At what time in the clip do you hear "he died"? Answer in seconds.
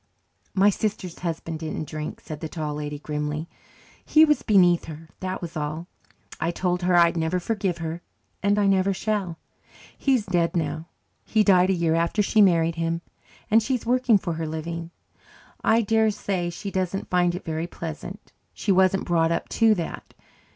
11.23-11.69